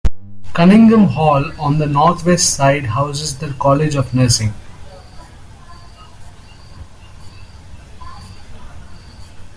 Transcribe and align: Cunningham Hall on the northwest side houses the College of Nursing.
Cunningham 0.55 1.05
Hall 1.15 1.51
on 1.59 1.77
the 1.77 1.85
northwest 1.85 2.55
side 2.55 2.85
houses 2.87 3.37
the 3.37 3.53
College 3.59 3.93
of 3.93 4.15
Nursing. 4.15 4.51